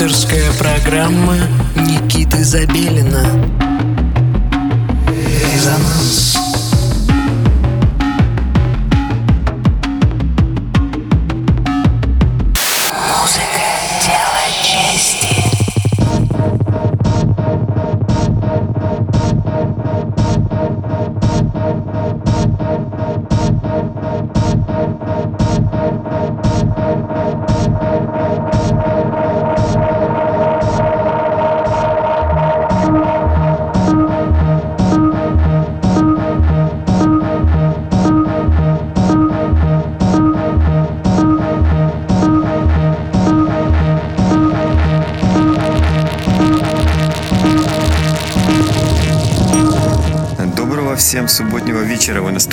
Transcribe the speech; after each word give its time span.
Авторская 0.00 0.52
программа 0.52 1.34
Никиты 1.74 2.44
Забелина. 2.44 3.24
Резонанс 5.52 5.97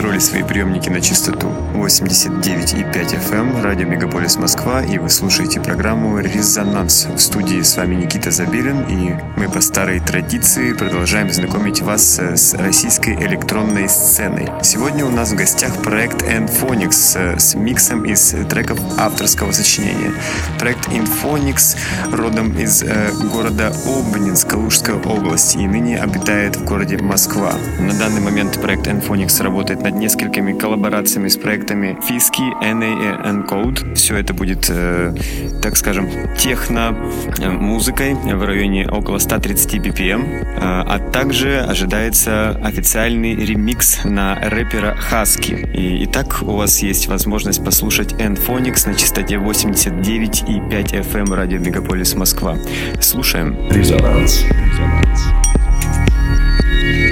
настроили 0.05 0.19
свои 0.19 0.43
приемники 0.43 0.89
на 0.89 1.01
частоту 1.01 1.47
89,5 1.75 2.93
FM, 2.93 3.33
эм, 3.33 3.63
радио 3.63 3.85
Мегаполис 3.85 4.37
Москва, 4.37 4.81
и 4.81 4.97
вы 4.97 5.09
слушаете 5.09 5.59
программу 5.59 6.19
«Резонанс». 6.19 7.07
В 7.13 7.19
студии 7.19 7.61
с 7.61 7.75
вами 7.75 7.95
Никита 7.95 8.31
Забелин, 8.31 8.83
и 8.83 9.15
мы 9.37 9.49
по 9.49 9.61
старой 9.61 9.99
традиции 9.99 10.73
продолжаем 10.73 11.31
знакомить 11.31 11.81
вас 11.81 12.17
с 12.19 12.53
российской 12.53 13.15
электронной 13.15 13.89
сценой. 13.89 14.47
Сегодня 14.63 15.05
у 15.05 15.11
нас 15.11 15.31
в 15.31 15.35
гостях 15.35 15.75
проект 15.83 16.23
Enphonics 16.23 17.39
с 17.39 17.55
миксом 17.55 18.05
из 18.05 18.33
треков 18.49 18.79
авторского 18.97 19.51
сочинения. 19.51 20.13
Проект 20.59 20.87
Enphonics 20.87 21.77
родом 22.11 22.57
из 22.57 22.83
э, 22.83 23.11
города 23.31 23.73
Обнинск, 23.85 24.47
Калужской 24.47 24.95
области, 24.95 25.57
и 25.57 25.67
ныне 25.67 25.99
обитает 25.99 26.55
в 26.55 26.63
городе 26.63 26.97
Москва. 26.97 27.53
На 27.79 27.93
данный 27.93 28.21
момент 28.21 28.59
проект 28.61 28.87
Enphonics 28.87 29.43
работает 29.43 29.81
над 29.81 29.95
несколькими 29.95 30.53
коллаборациями 30.53 31.27
с 31.27 31.37
проектами 31.65 31.97
Fiski, 32.07 32.51
NA 32.61 32.93
и 32.93 33.27
Encode. 33.27 33.95
Все 33.95 34.17
это 34.17 34.33
будет, 34.33 34.69
э, 34.69 35.13
так 35.61 35.75
скажем, 35.77 36.09
техно-музыкой 36.37 38.13
в 38.13 38.45
районе 38.45 38.87
около 38.87 39.17
130 39.17 39.75
BPM. 39.75 40.23
Э, 40.23 40.57
а 40.59 40.99
также 40.99 41.61
ожидается 41.61 42.51
официальный 42.63 43.35
ремикс 43.35 44.03
на 44.03 44.35
рэпера 44.35 44.95
Husky. 45.11 45.71
И, 45.73 46.05
итак, 46.05 46.39
у 46.41 46.55
вас 46.55 46.79
есть 46.83 47.07
возможность 47.07 47.63
послушать 47.63 48.13
Enphonics 48.13 48.87
на 48.87 48.95
частоте 48.95 49.35
89,5 49.35 50.69
FM 50.69 51.33
радио 51.33 51.59
Мегаполис 51.59 52.13
Москва. 52.15 52.57
Слушаем. 52.99 53.57
Резонанс. 53.71 54.43
Резонанс. 54.43 55.21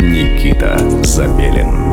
Никита 0.02 0.78
Забелин. 1.04 1.93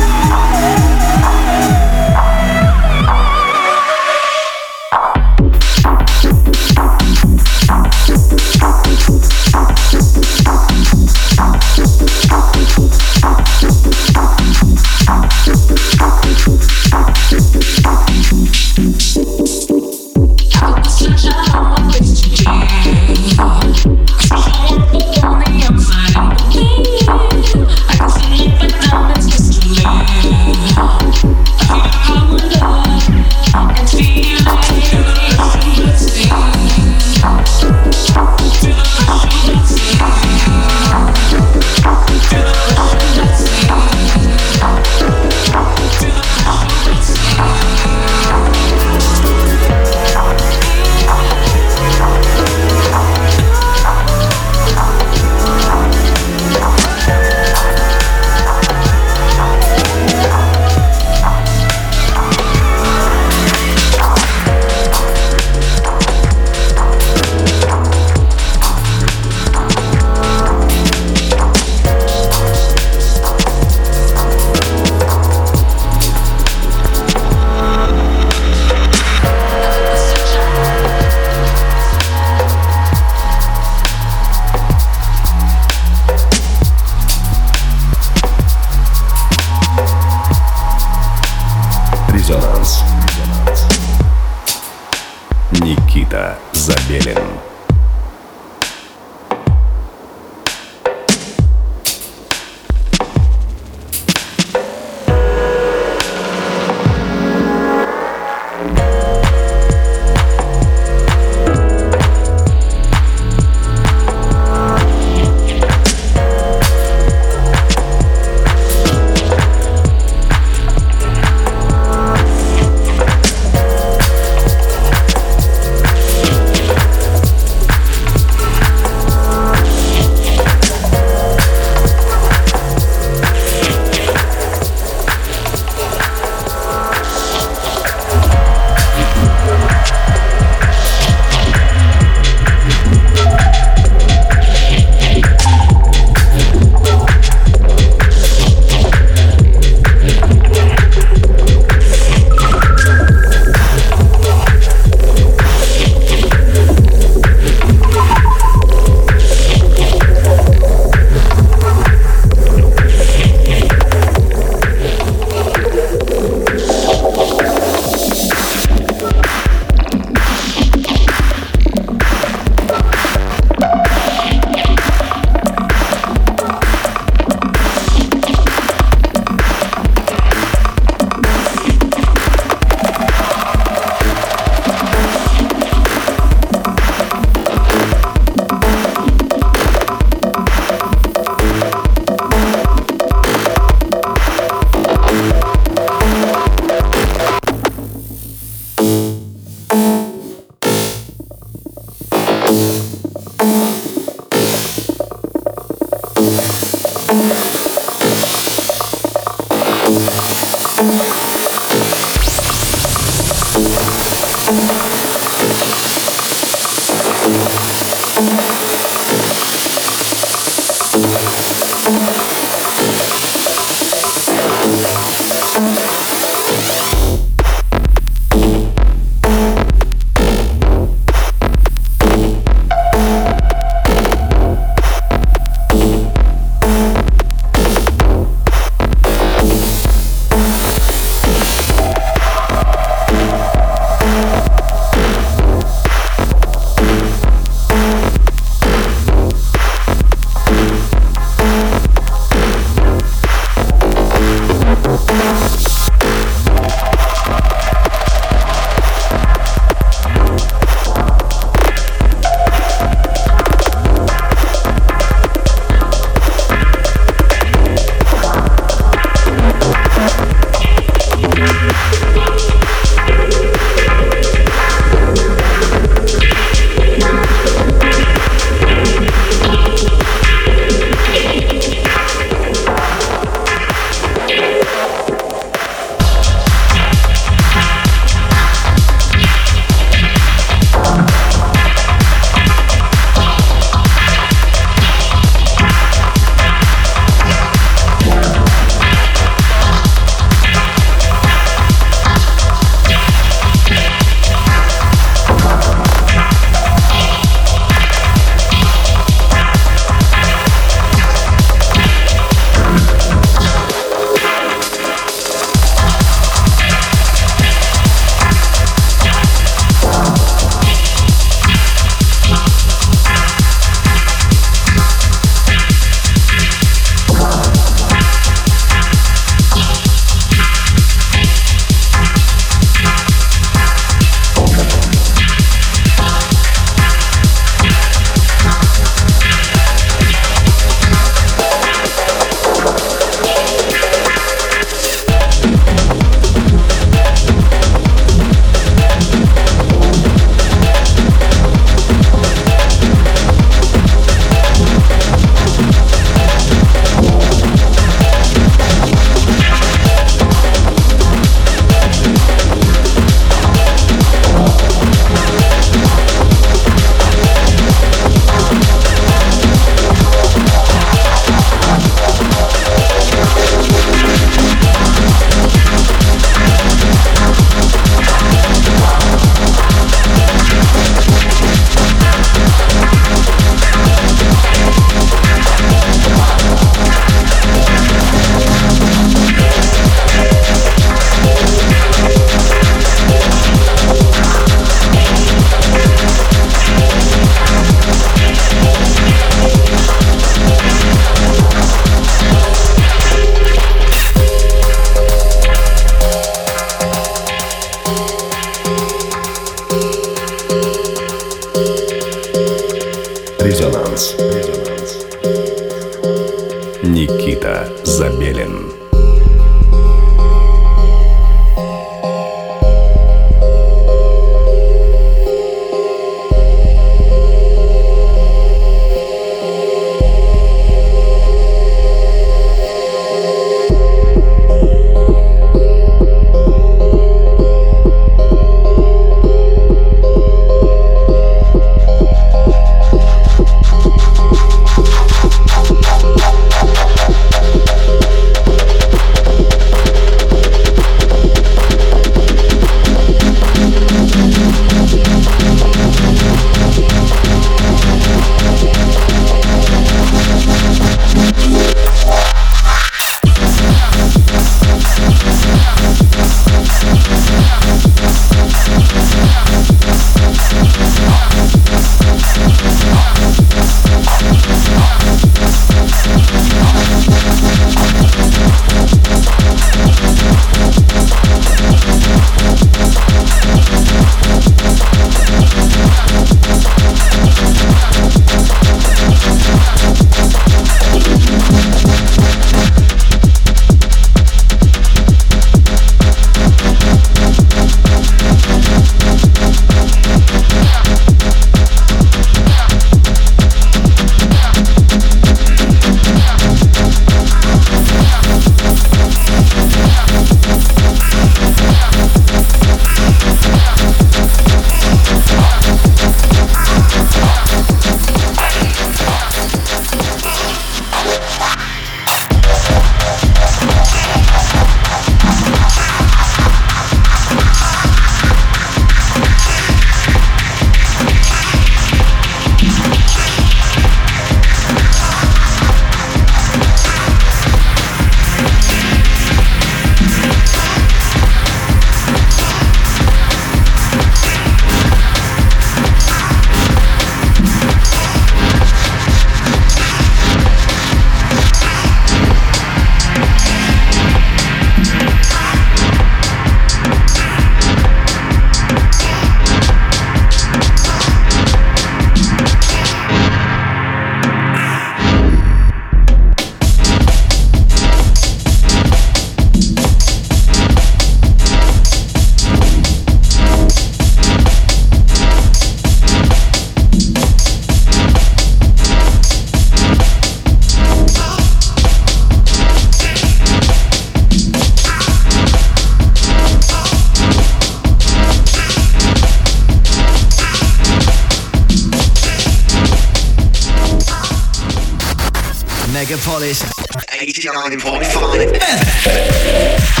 Megapolis 596.11 596.59
89.5. 597.07 600.00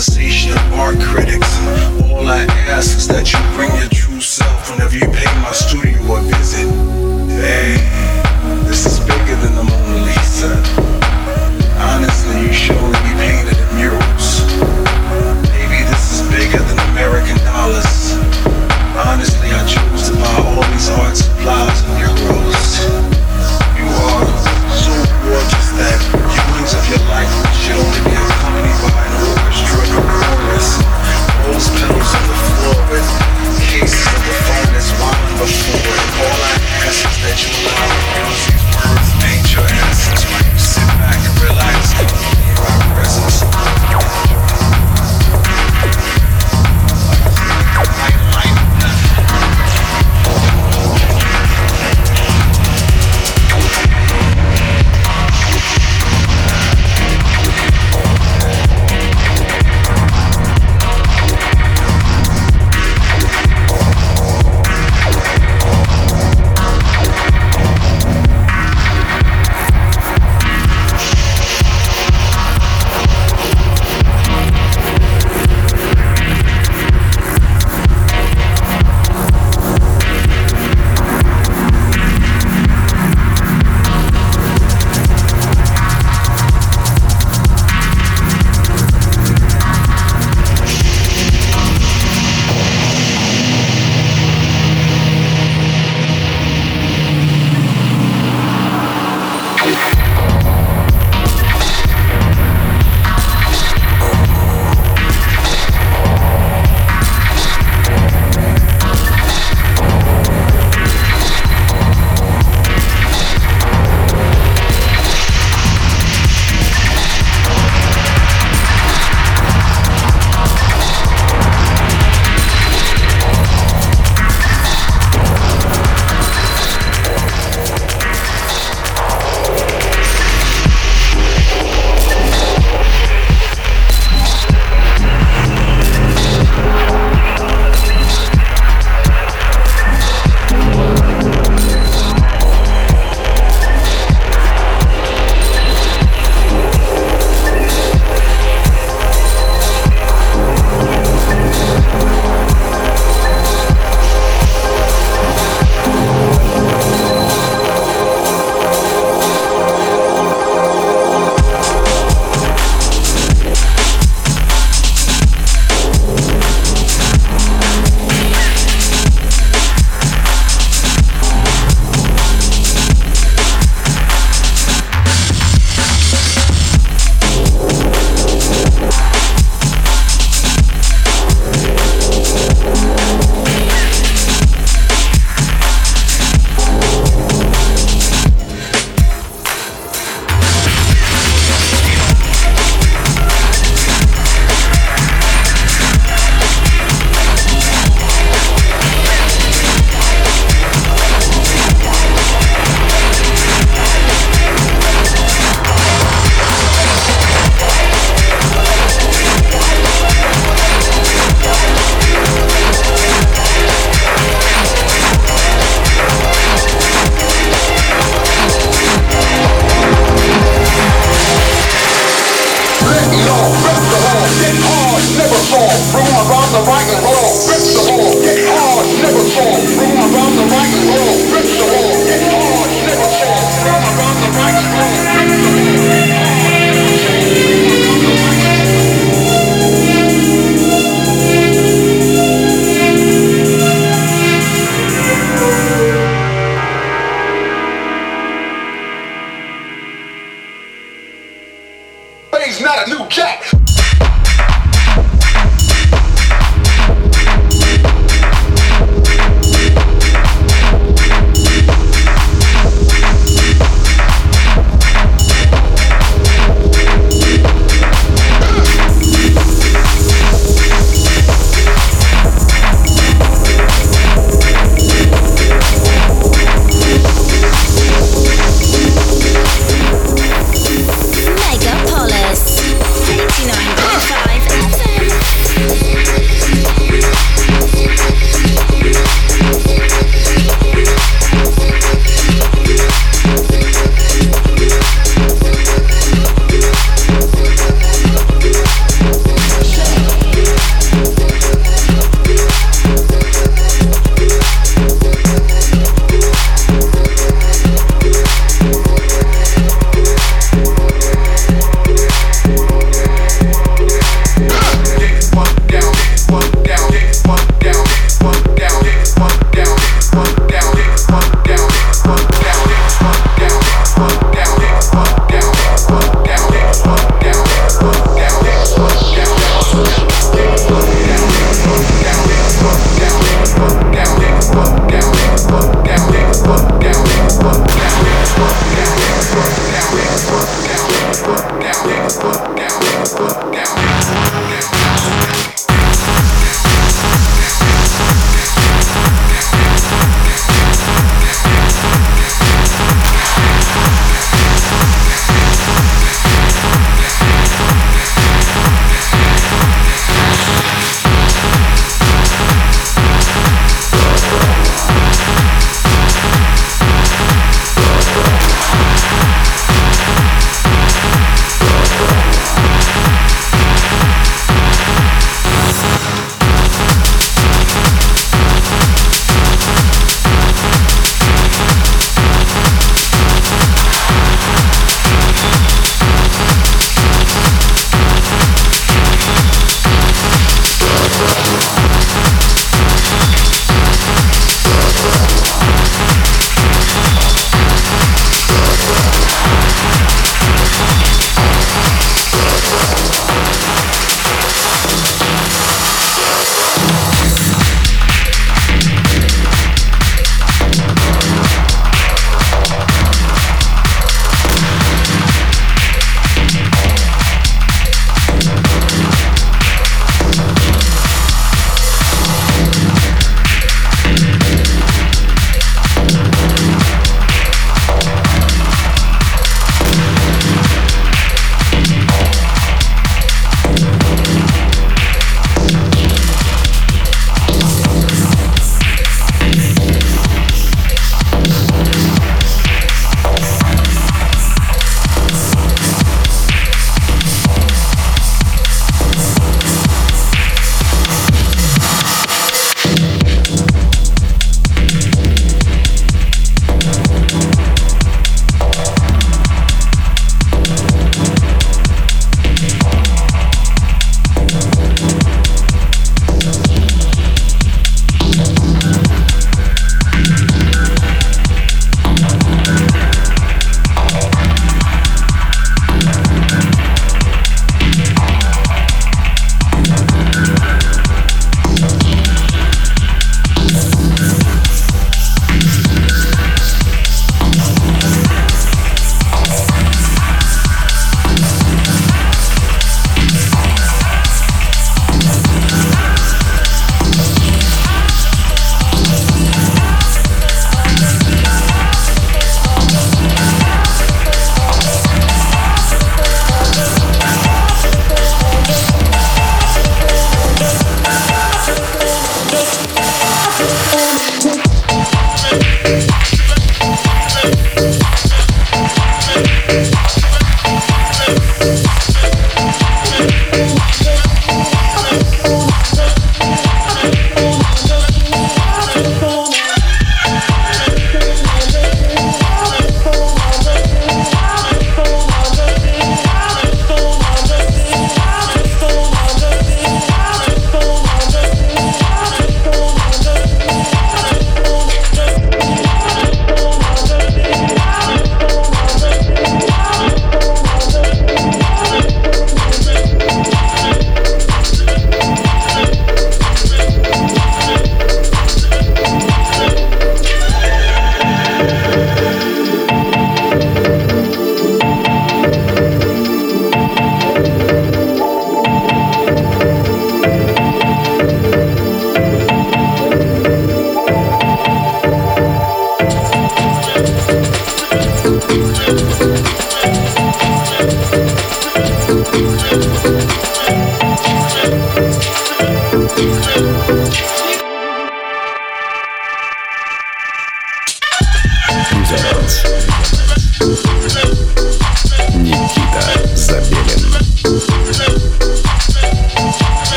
see 0.00 0.29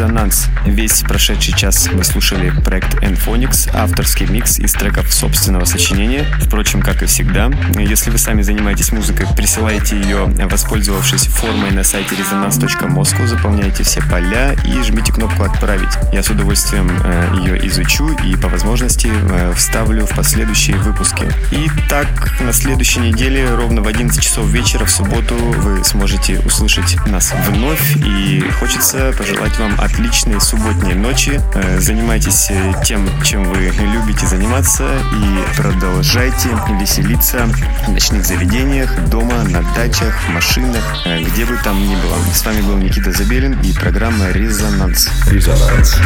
программа 0.00 0.20
«Резонанс». 0.20 0.59
Весь 0.64 1.00
прошедший 1.02 1.54
час 1.54 1.88
мы 1.92 2.04
слушали 2.04 2.50
проект 2.50 2.94
Enphonics, 3.02 3.70
авторский 3.72 4.26
микс 4.26 4.58
из 4.58 4.72
треков 4.72 5.12
собственного 5.12 5.64
сочинения. 5.64 6.24
Впрочем, 6.40 6.82
как 6.82 7.02
и 7.02 7.06
всегда, 7.06 7.50
если 7.76 8.10
вы 8.10 8.18
сами 8.18 8.42
занимаетесь 8.42 8.92
музыкой, 8.92 9.26
присылайте 9.36 9.96
ее, 9.96 10.26
воспользовавшись 10.26 11.26
формой 11.26 11.70
на 11.70 11.82
сайте 11.84 12.14
resonance.moscow, 12.14 13.26
заполняйте 13.26 13.82
все 13.82 14.00
поля 14.02 14.54
и 14.64 14.82
жмите 14.82 15.12
кнопку 15.12 15.44
«Отправить». 15.44 15.90
Я 16.12 16.22
с 16.22 16.30
удовольствием 16.30 16.90
э, 17.04 17.34
ее 17.38 17.66
изучу 17.68 18.10
и 18.24 18.36
по 18.36 18.48
возможности 18.48 19.10
э, 19.10 19.52
вставлю 19.56 20.06
в 20.06 20.14
последующие 20.14 20.76
выпуски. 20.76 21.30
Итак, 21.50 22.08
на 22.40 22.52
следующей 22.52 23.00
неделе 23.00 23.54
ровно 23.54 23.82
в 23.82 23.86
11 23.86 24.22
часов 24.22 24.46
вечера 24.46 24.84
в 24.84 24.90
субботу 24.90 25.34
вы 25.34 25.84
сможете 25.84 26.40
услышать 26.40 26.96
нас 27.06 27.32
вновь. 27.48 27.96
И 27.96 28.40
хочется 28.58 29.14
пожелать 29.16 29.58
вам 29.58 29.80
отличной 29.80 30.40
субботней 30.50 30.94
ночи. 30.94 31.40
Э, 31.54 31.78
занимайтесь 31.78 32.48
э, 32.50 32.72
тем, 32.84 33.08
чем 33.22 33.44
вы 33.44 33.70
любите 33.94 34.26
заниматься 34.26 34.84
и 35.12 35.56
продолжайте 35.56 36.48
веселиться 36.80 37.46
в 37.86 37.88
ночных 37.88 38.26
заведениях, 38.26 38.90
дома, 39.08 39.44
на 39.44 39.62
дачах, 39.74 40.12
машинах, 40.30 40.82
э, 41.04 41.22
где 41.22 41.44
бы 41.44 41.56
там 41.62 41.80
ни 41.80 41.94
было. 41.94 42.16
С 42.34 42.44
вами 42.44 42.62
был 42.62 42.76
Никита 42.78 43.12
Забелин 43.12 43.60
и 43.60 43.72
программа 43.72 44.30
«Резонанс». 44.30 45.08
Резонанс. 45.28 45.96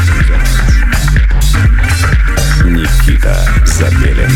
Никита 2.67 3.35
Забелин. 3.65 4.31